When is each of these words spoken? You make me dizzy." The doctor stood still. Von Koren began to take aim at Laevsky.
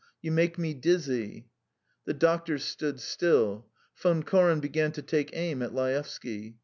You 0.19 0.31
make 0.31 0.57
me 0.57 0.73
dizzy." 0.73 1.51
The 2.05 2.15
doctor 2.15 2.57
stood 2.57 2.99
still. 2.99 3.67
Von 3.95 4.23
Koren 4.23 4.59
began 4.59 4.91
to 4.93 5.03
take 5.03 5.29
aim 5.37 5.61
at 5.61 5.75
Laevsky. 5.75 6.55